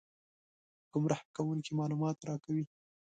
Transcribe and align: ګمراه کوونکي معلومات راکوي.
ګمراه 0.91 1.23
کوونکي 1.35 1.71
معلومات 1.79 2.17
راکوي. 2.29 2.65